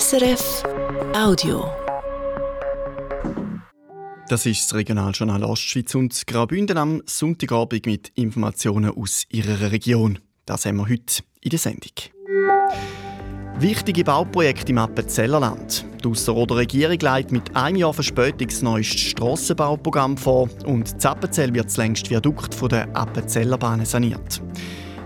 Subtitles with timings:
[0.00, 0.62] SRF
[1.14, 1.70] Audio.
[4.26, 10.18] Das ist das Regionaljournal Ostschweiz und Graubünden am Sonntagabend mit Informationen aus ihrer Region.
[10.46, 11.92] Das haben wir heute in der Sendung.
[13.58, 15.84] Wichtige Bauprojekte im Appenzellerland.
[16.02, 21.66] Die Ausserrhoder Regierung leitet mit einem Jahr Verspätung das neueste Strassenbauprogramm vor und Zappenzell wird
[21.66, 24.40] das längste Viadukt von der Appenzellerbahn saniert.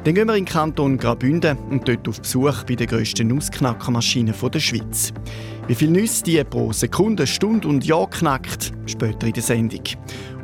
[0.07, 4.31] Dann gehen wir in den Kanton Graubünden und dort auf Besuch bei der grössten Nussknackermaschine
[4.33, 5.13] der Schweiz.
[5.67, 9.83] Wie viel Nüsse die pro Sekunde, Stunde und Jahr knackt, später in der Sendung.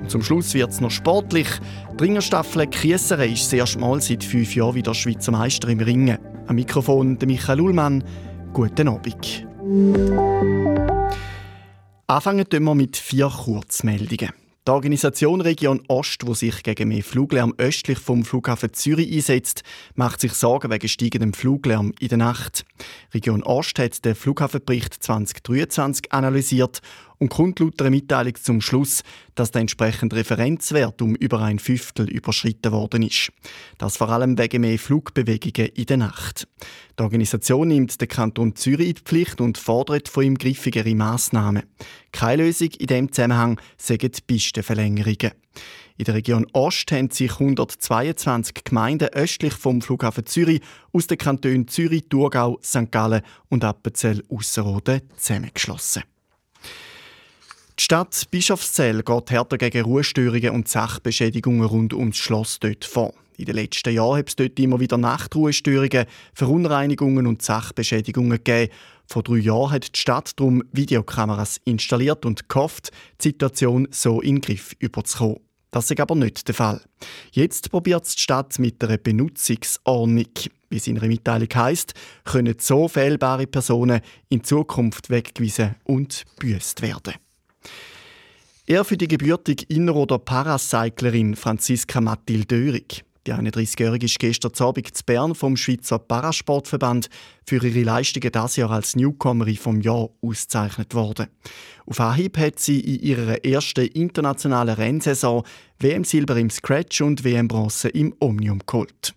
[0.00, 1.46] Und zum Schluss wird es noch sportlich.
[1.92, 6.18] Die Ringerstaffel Kiesere ist sehr schmal seit fünf Jahren wieder Schweizer Meister im Ringen.
[6.48, 8.02] Am Mikrofon der Michael Ullmann.
[8.52, 9.46] Guten Abend.
[12.08, 14.41] Anfangen wir mit vier Kurzmeldungen.
[14.64, 19.64] Die Organisation Region Ost, die sich gegen mehr Fluglärm östlich vom Flughafen Zürich einsetzt,
[19.96, 22.64] macht sich Sorgen wegen steigendem Fluglärm in der Nacht.
[23.12, 26.80] Region Ost hat den Flughafenbericht 2023 analysiert
[27.22, 29.04] und kommt laut einer Mitteilung zum Schluss,
[29.36, 33.30] dass der entsprechende Referenzwert um über ein Fünftel überschritten worden ist.
[33.78, 36.48] Das vor allem wegen mehr Flugbewegungen in der Nacht.
[36.98, 41.62] Die Organisation nimmt den Kanton Zürich in die Pflicht und fordert von ihm griffigere Massnahmen.
[42.10, 45.30] Keine Lösung in diesem Zusammenhang die Pistenverlängerungen.
[45.98, 50.60] In der Region Ost haben sich 122 Gemeinden östlich vom Flughafen Zürich
[50.92, 52.90] aus den Kantonen Zürich, Thurgau, St.
[52.90, 56.02] Gallen und Appenzell-Ausserrhoden zusammengeschlossen.
[57.78, 63.14] Die Stadt Bischofszell geht härter gegen Ruhestörungen und Sachbeschädigungen rund ums Schloss dort vor.
[63.38, 68.70] In den letzten Jahren hat es dort immer wieder Nachtruhestörungen, Verunreinigungen und Sachbeschädigungen gegeben.
[69.06, 74.36] Vor drei Jahren hat die Stadt darum Videokameras installiert und gehofft, die Situation so in
[74.36, 75.40] den Griff überzukommen.
[75.70, 76.82] Das ist aber nicht der Fall.
[77.30, 80.26] Jetzt probiert die Stadt mit einer Benutzungsordnung.
[80.68, 86.82] Wie es in einer Mitteilung heisst, können so fehlbare Personen in Zukunft weggewiesen und büßt
[86.82, 87.14] werden.
[88.66, 93.04] Er für die gebürtige Inneroder Paracyclerin Franziska Mathilde Dörig.
[93.26, 97.08] Die 31-Jährige ist gestern Abend zu Bern vom Schweizer Parasportverband
[97.46, 101.28] für ihre Leistungen das Jahr als Newcomerin vom Jahr ausgezeichnet worden.
[101.86, 105.44] Auf Anhieb hat sie in ihrer ersten internationalen Rennsaison
[105.78, 109.14] WM-Silber im Scratch und WM-Bronze im Omnium geholt.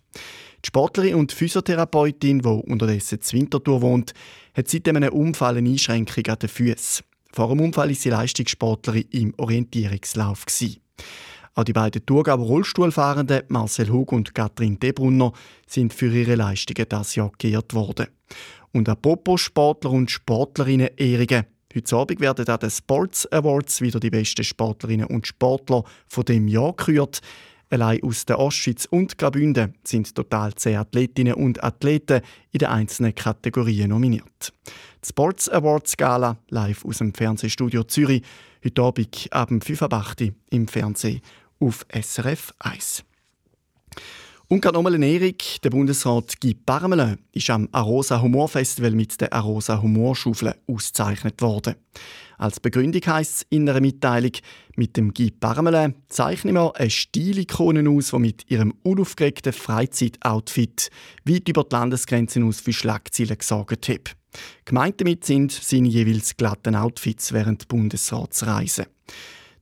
[0.64, 4.12] Die Sportlerin und Physiotherapeutin, die unterdessen zur Winterthur wohnt,
[4.54, 7.04] hat seit einem Unfall eine Einschränkung an den Füßen.
[7.36, 10.46] Vor dem Unfall war sie Leistungssportlerin im Orientierungslauf.
[11.54, 15.34] Auch die beiden Thurgauer Rollstuhlfahrenden Marcel Hug und Katrin Debrunner
[15.66, 18.06] sind für ihre Leistungen das Jahr geehrt worden.
[18.72, 21.44] Und apropos Sportler und Sportlerinnen Ehrungen.
[21.74, 26.48] Heute Abend werden an den Sports Awards wieder die besten Sportlerinnen und Sportler von dem
[26.48, 27.20] Jahr gekürt.
[27.68, 33.14] Allein aus der Ostschweiz und Graubünden sind total zehn Athletinnen und Athleten in den einzelnen
[33.14, 34.54] Kategorien nominiert.
[35.08, 38.22] Sports Awards Gala live aus dem Fernsehstudio Zürich.
[38.64, 40.16] Heute Abend ab 5 Uhr
[40.50, 41.20] im Fernsehen
[41.60, 43.04] auf SRF 1.
[44.48, 45.36] Und gerade nochmal eine Ehrung.
[45.62, 51.76] Der Bundesrat Guy Parmelin ist am Arosa Humor Festival mit der Arosa Humorschaufel ausgezeichnet worden.
[52.36, 54.32] Als Begründung heisst es in einer Mitteilung,
[54.74, 60.90] mit dem Guy Parmelin zeichnen wir eine Stilikone aus, die mit ihrem unaufgeregten Freizeitoutfit
[61.24, 64.15] weit über die Landesgrenzen aus für Schlagzeilen gesorgt hat.
[64.64, 68.86] Gemeint damit sind seine jeweils glatten Outfits während der Bundesratsreise.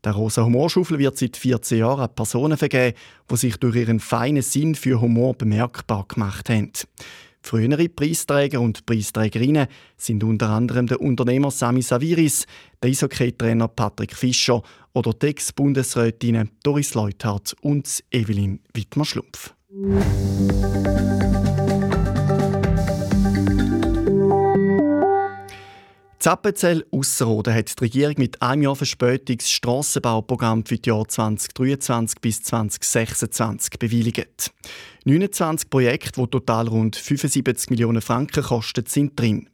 [0.05, 2.97] Der Rosa Humorschaufel wird seit 14 Jahren an Personen vergeben,
[3.31, 6.73] die sich durch ihren feinen Sinn für Humor bemerkbar gemacht haben.
[7.41, 9.67] Frühere Preisträger und Preisträgerinnen
[9.99, 12.47] sind unter anderem der Unternehmer Sami Saviris,
[12.83, 14.63] der Eishockey-Trainer Patrick Fischer
[14.95, 19.55] oder die Ex-Bundesrätinnen Doris Leuthardt und Evelyn Wittmer-Schlumpf.
[26.25, 32.19] Zappenzell Ausserrhoden hat die Regierung mit einem Jahr Verspätung das Strassenbauprogramm für die Jahre 2023
[32.23, 34.51] bis 2026 bewilligt.
[35.05, 39.51] 29 Projekte, die total rund 75 Millionen Franken kosten, sind drin.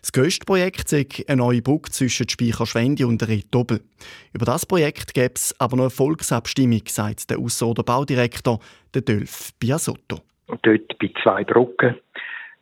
[0.00, 3.80] Das grösste Projekt ist eine neue Brücke zwischen Speicherschwende und Retobel.
[4.32, 8.60] Über das Projekt gäbe es aber noch eine Volksabstimmung, sagt der Ausserrhoder Baudirektor
[8.94, 10.20] Dölf Biasotto.
[10.46, 11.96] Dort bei zwei Brücken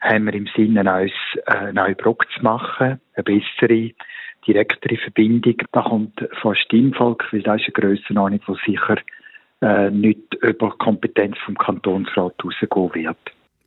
[0.01, 1.13] haben wir im Sinne, uns
[1.47, 3.91] äh, eine neue Brücke zu machen, eine bessere,
[4.47, 5.57] direktere Verbindung.
[5.73, 8.97] Da kommt von Stimmvolk, weil das ist eine Grössenordnung, die sicher
[9.61, 13.19] äh, nicht über Kompetenz vom Kantonsrat rausgehen wird.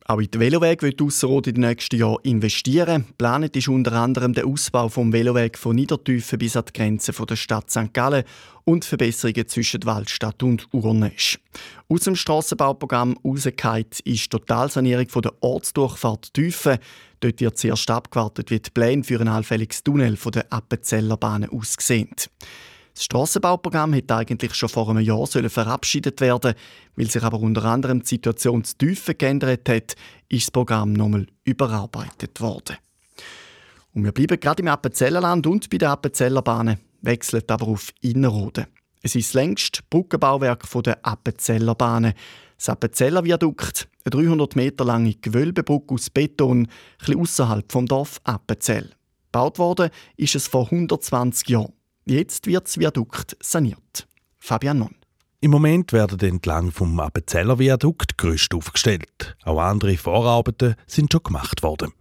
[0.06, 3.06] Auch in den Veloweg wird Ausserrhoden in den nächsten Jahren investieren.
[3.18, 7.36] Planet ist unter anderem der Ausbau vom Veloweg von Niedertüfen bis an die Grenze der
[7.38, 7.94] Stadt St.
[7.94, 8.26] Gallen
[8.66, 11.40] und Verbesserungen zwischen Waldstadt und Urnesch.
[11.88, 16.80] Aus dem Strassenbauprogramm rausgefallen ist die Totalsanierung der Ortsdurchfahrt Tüfen.
[17.22, 21.48] Dort wird zuerst abgewartet, wie die Pläne für ein allfälliges Tunnel von der Appenzeller Bahn
[21.48, 22.10] aussehen.
[22.94, 26.54] Das Strassenbauprogramm hätte eigentlich schon vor einem Jahr verabschiedet werden
[26.96, 29.96] weil sich aber unter anderem die Situation zu Tiefen geändert hat,
[30.30, 32.78] ist das Programm nochmal überarbeitet worden.
[33.94, 38.68] Und wir bleiben gerade im Appenzellerland und bei den Appenzeller Bahnen, wechseln aber auf Innerrhoden.
[39.02, 42.14] Es ist das längste Brückenbauwerk der Appenzeller Bahnen.
[42.58, 46.68] Das Appenzeller Viadukt, eine 300 Meter lange Gewölbebrücke aus Beton,
[47.02, 48.92] etwas außerhalb vom Dorf Appenzell.
[49.26, 51.74] Gebaut worden ist es vor 120 Jahren.
[52.06, 54.08] Jetzt wird das Viadukt saniert.
[54.38, 54.96] Fabian Non.
[55.40, 59.38] Im Moment werden entlang vom Appenzeller Viadukt Gerüste aufgestellt.
[59.44, 61.94] Auch andere Vorarbeiten sind schon gemacht worden.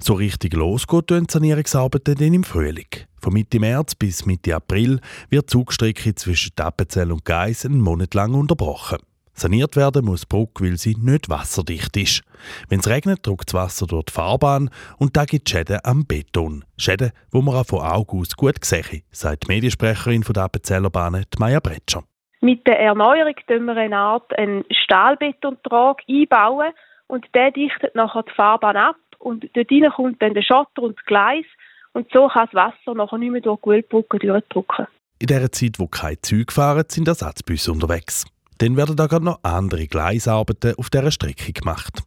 [0.00, 2.88] So richtig losgeht die Sanierungsarbeiten dann im Frühling.
[3.20, 5.00] Von Mitte März bis Mitte April
[5.30, 8.98] wird die Zugstrecke zwischen Appenzell und Geiss einen Monat lang unterbrochen.
[9.38, 12.22] Saniert werden muss die Brücke, weil sie nicht wasserdicht ist.
[12.70, 16.06] Wenn es regnet, drückt das Wasser durch die Fahrbahn und da gibt es Schäden am
[16.06, 16.64] Beton.
[16.78, 21.26] Schäden, die man auch von Augen aus gut sehen, sagt die Mediensprecherin der Appenzeller Bahn,
[21.38, 22.02] Maja Bretscher.
[22.40, 26.72] Mit der Erneuerung tun wir eine Art einen Stahlbetontrag einbauen
[27.06, 30.96] und der dichtet nachher die Fahrbahn ab und dort rein kommt dann der Schotter und
[30.96, 31.44] das Gleis
[31.92, 34.86] und so kann das Wasser nachher nicht mehr durch die Gullbrücke durchdrücken.
[35.18, 38.24] In der Zeit, wo keine Züge fahren, sind Ersatzbusse unterwegs.
[38.58, 42.02] Dann werden da noch andere Gleisarbeiten auf dieser Strecke gemacht.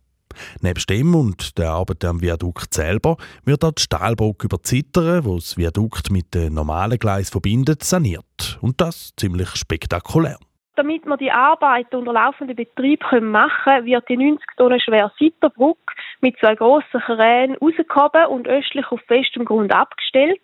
[0.62, 5.36] Neben dem und der Arbeit am Viadukt selber wird auch die Stahlbrücke über Zittern, wo
[5.36, 8.57] das Viadukt mit dem normalen Gleis verbindet, saniert.
[8.62, 10.38] Und das ziemlich spektakulär.
[10.75, 15.94] Damit wir die Arbeit unter laufendem Betrieb machen können, wird die 90 Tonnen schwere Sitterbrücke
[16.22, 20.42] mit zwei grossen Kränen rausgehoben und östlich auf festem Grund abgestellt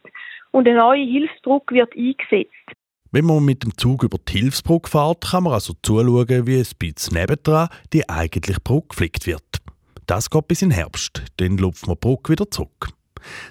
[0.51, 2.75] und eine neue Hilfsbrücke wird eingesetzt.
[3.15, 6.67] Wenn man mit dem Zug über die Hilfsbrücke fährt, kann man also zuschauen, wie ein
[6.77, 9.61] bisschen nebendran die eigentliche Brücke geflickt wird.
[10.05, 12.89] Das geht bis in Herbst, dann lupft man die Brücke wieder zurück.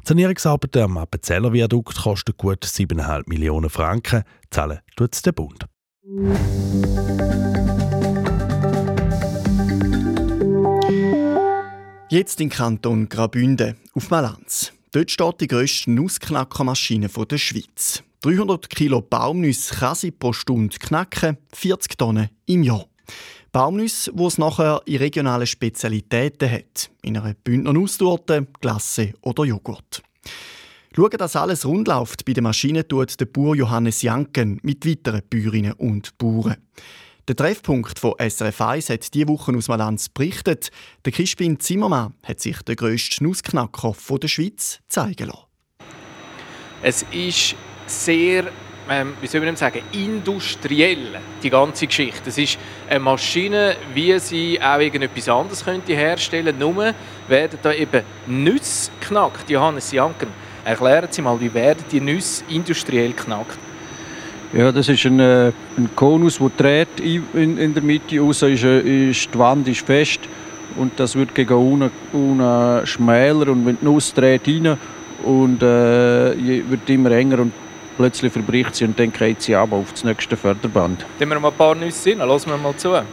[0.03, 5.65] Die Sanierungsarbeiten am Appenzeller Viadukt kosten gut 7,5 Millionen Franken, zahlen tut es der Bund.
[12.11, 14.75] Jetzt im Kanton Graubünden auf Malanz.
[14.93, 18.05] Dort steht die grösste Nussknackermaschine der Schweiz.
[18.25, 22.87] 300 Kilo Baumnüsse kann sie pro Stunde knacken, 40 Tonnen im Jahr.
[23.53, 26.91] Baumnüsse, die es nachher in regionalen Spezialitäten hat.
[27.03, 30.03] In einer Bündner Nusstorte, Glasse oder Joghurt.
[30.97, 35.21] Schauen, dass alles rund läuft bei der Maschine tut der Bauer Johannes Janken mit weiteren
[35.29, 36.57] Bäuerinnen und Bauern.
[37.29, 40.71] Der Treffpunkt von SRF 1 hat diese Woche aus Malanz berichtet.
[41.05, 45.45] Der Crispin Zimmermann hat sich den grössten Nussknacker der Schweiz zeigen lassen.
[46.83, 47.55] Es ist
[47.87, 48.45] sehr,
[48.91, 52.29] ähm, wie soll man sagen, industriell, die ganze Geschichte.
[52.29, 52.59] Es ist
[52.89, 56.61] eine Maschine, wie sie auch irgendetwas anderes könnte herstellen könnte.
[56.61, 56.95] Nur
[57.29, 59.49] werden da eben Nüsse knackt.
[59.51, 60.29] Johannes Janken,
[60.65, 63.59] erklären Sie mal, wie werden die Nüsse industriell knackt?
[64.57, 68.63] Ja, das ist ein, äh, ein Konus, der dreht in, in der Mitte raus, ist,
[68.63, 70.21] äh, ist, die Wand ist fest
[70.77, 74.79] und das wird gegen unten, unten schmäler und wenn die Nuss dreht rein
[75.25, 76.37] und äh,
[76.71, 77.53] wird immer enger und
[77.97, 81.05] plötzlich verbricht sie und dann geht sie ab auf das nächste Förderband.
[81.19, 82.93] Nehmen wir mal ein paar Nüsse rein, lassen wir mal zu.
[82.93, 83.05] Ja,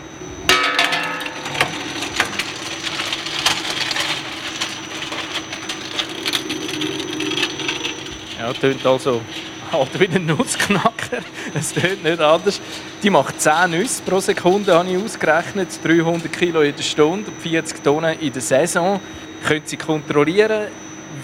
[8.60, 9.22] tönt also
[9.72, 11.20] halt wie ein Nussknacker.
[11.54, 12.60] Es tönt nicht anders.
[13.04, 15.70] Die macht 10 Nüsse pro Sekunde, habe ich ausgerechnet.
[15.84, 19.00] 300 Kilo in der Stunde, 40 Tonnen in der Saison.
[19.46, 20.68] Können Sie kontrollieren,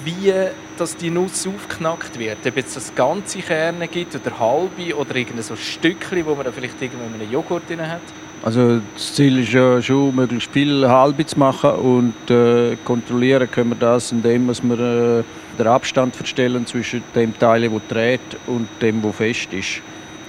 [0.03, 0.33] wie
[0.77, 2.37] dass die Nuss aufgeknackt wird.
[2.45, 6.53] Ob es das ganze Kerne gibt oder halbe oder irgendein so Stückchen, wo man dann
[6.53, 8.01] vielleicht irgendwo in einem Joghurt drin hat.
[8.43, 13.71] Also das Ziel ist ja schon, möglichst viel halbe zu machen und äh, kontrollieren können
[13.71, 15.23] wir das, indem wir äh,
[15.57, 19.81] den Abstand verstellen zwischen dem Teil, der dreht und dem, der fest ist.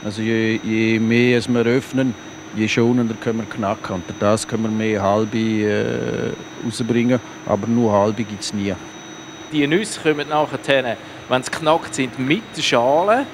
[0.05, 2.15] Also je, je mehr wir öffnen,
[2.57, 3.97] je schonender können wir knacken.
[3.97, 6.33] Und das können wir mehr halbe äh,
[6.65, 8.75] rausbringen, aber nur halbe gibt es nie.
[9.53, 10.97] Die Nüsse kommen nachher,
[11.29, 13.27] wenn sie knackt sind, mit der Schale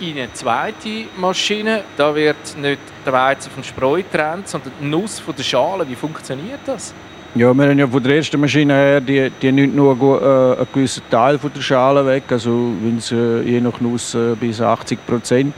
[0.00, 1.84] in eine zweite Maschine.
[1.96, 5.88] Da wird nicht der Weizen vom Spreu getrennt, sondern die Nuss von der Schale.
[5.88, 6.92] Wie funktioniert das?
[7.34, 10.66] Ja, wir haben ja von der ersten Maschine her, die, die nimmt nur äh, einen
[10.72, 15.06] gewissen Teil von der Schale weg, also wenn äh, je nach Nuss äh, bis 80
[15.06, 15.54] Prozent.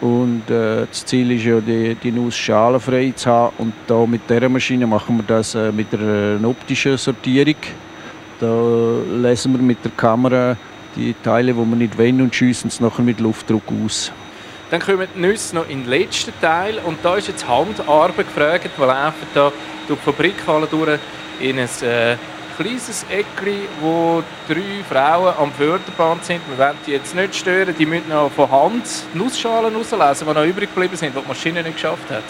[0.00, 3.54] Und äh, das Ziel ist ja, die, die Nuss schalenfrei zu haben.
[3.58, 7.56] Und da mit dieser Maschine machen wir das äh, mit einer optischen Sortierung.
[8.40, 10.56] Da lesen wir mit der Kamera
[10.96, 14.12] die Teile, die wir nicht wollen, und schiessen es nachher mit Luftdruck aus.
[14.70, 18.70] Dann kommen die Nüsse noch in den letzten Teil und da ist jetzt Handarbeit gefragt.
[18.76, 19.52] Wir laufen da
[19.86, 20.98] durch die Fabrikhalle durch
[21.40, 22.16] in ein äh,
[22.56, 26.40] kleines Eckli, wo drei Frauen am Förderband sind.
[26.48, 30.34] Wir wollen die jetzt nicht stören, die müssen noch von Hand die Nussschalen rauslesen, die
[30.34, 32.24] noch übrig geblieben sind, die die Maschine nicht geschafft hat.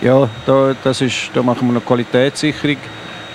[0.00, 2.76] Ja, da, das ist, da machen wir eine Qualitätssicherung.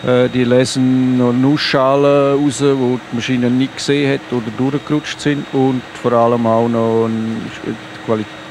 [0.05, 5.45] Äh, die lesen noch Nussschalen raus, die die Maschine nicht gesehen hat oder durchgerutscht sind
[5.53, 7.09] und vor allem auch noch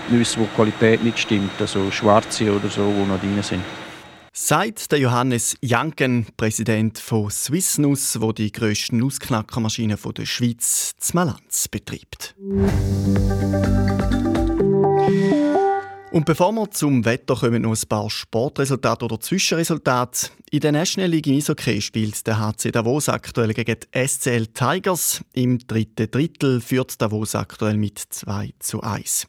[0.08, 3.62] Nüsse, wo die Qualität nicht stimmt, also schwarze oder so, die noch drin sind.
[4.34, 12.34] Seit der Johannes Janken, Präsident von Swissnuss, wo die grössten Nussknackermaschinen der Schweiz, Zmalanz betreibt.
[16.12, 20.28] Und bevor wir zum Wetter kommen, noch ein paar Sportresultate oder Zwischenresultate.
[20.50, 25.24] In der National League im Eishockey spielt der HC Davos aktuell gegen die SCL Tigers.
[25.32, 29.26] Im dritten Drittel führt Davos aktuell mit 2 zu 1.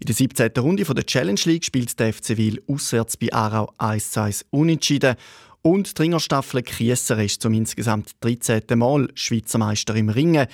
[0.00, 0.52] In der 17.
[0.56, 5.16] Runde der Challenge League spielt der FC Wil auswärts bei Aarau 1 zu 1 unentschieden.
[5.60, 8.62] Und die Ringerstaffel Kriesser ist zum insgesamt 13.
[8.74, 10.46] Mal Schweizer Meister im Ringen.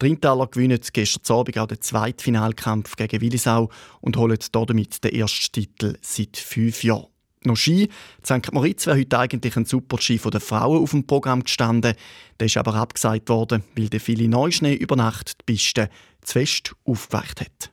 [0.00, 3.70] Die Rintaler gewinnen gestern Abend auch den zweiten Finalkampf gegen Willisau
[4.00, 7.06] und holen damit den ersten Titel seit fünf Jahren.
[7.46, 7.90] Noch Ski.
[8.24, 8.52] St.
[8.52, 11.94] Moritz wäre heute eigentlich ein Super-Ski der Frauen auf dem Programm gestanden.
[12.40, 15.90] Der ist aber abgesagt worden, weil der viele Neuschnee über Nacht die Piste
[16.22, 17.70] zu fest aufgeweicht hat.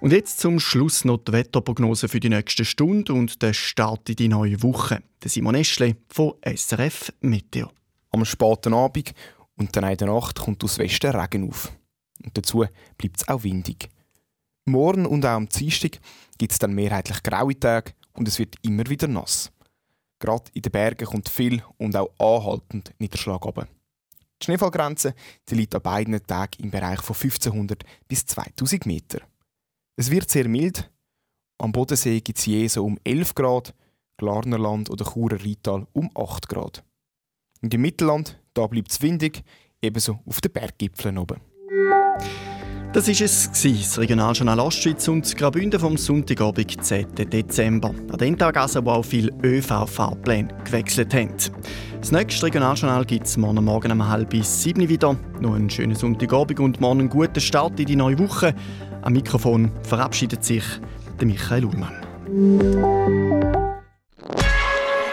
[0.00, 4.16] Und jetzt zum Schluss noch die Wetterprognose für die nächste Stunde und der Start in
[4.16, 5.02] die neue Woche.
[5.22, 7.70] Der Simon Eschle von SRF Meteo.
[8.10, 9.14] Am späten Abend
[9.56, 11.72] und dann in der Nacht kommt aus Westen Regen auf.
[12.24, 12.64] Und dazu
[12.98, 13.88] bleibt es auch windig.
[14.66, 16.00] Morgen und auch am Dienstag
[16.38, 19.50] gibt es dann mehrheitlich graue Tage und es wird immer wieder nass.
[20.18, 23.66] Gerade in den Bergen kommt viel und auch anhaltend Niederschlag runter.
[24.40, 25.14] Die Schneefallgrenze
[25.48, 29.20] die liegt an beiden Tagen im Bereich von 1500 bis 2000 Meter.
[29.96, 30.90] Es wird sehr mild.
[31.58, 33.74] Am Bodensee gibt es je so um 11 Grad,
[34.16, 36.84] Glarnerland oder Churer Rital um 8 Grad.
[37.62, 39.42] Und im Mittelland da bleibt es windig,
[39.80, 41.40] ebenso auf den Berggipfeln oben.
[42.92, 47.14] Das war es, das Regionaljournal Ostschweiz und Graubünden vom Sonntagabend, 10.
[47.14, 47.94] Dezember.
[48.10, 51.36] An dem Tag also, wo auch viele ÖV-Fahrpläne gewechselt haben.
[52.00, 55.16] Das nächste Regionaljournal gibt es morgen Morgen um halb bis sieben wieder.
[55.40, 58.56] Noch einen schönen Sonntagabend und morgen einen guten Start in die neue Woche.
[59.02, 60.64] Am Mikrofon verabschiedet sich
[61.20, 61.94] der Michael Ullmann.